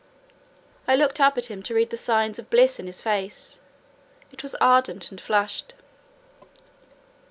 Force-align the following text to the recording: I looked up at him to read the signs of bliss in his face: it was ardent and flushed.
I 0.87 0.95
looked 0.95 1.19
up 1.21 1.37
at 1.37 1.45
him 1.45 1.61
to 1.61 1.75
read 1.75 1.91
the 1.91 1.95
signs 1.95 2.39
of 2.39 2.49
bliss 2.49 2.79
in 2.79 2.87
his 2.87 3.03
face: 3.03 3.59
it 4.31 4.41
was 4.41 4.55
ardent 4.59 5.11
and 5.11 5.21
flushed. 5.21 5.75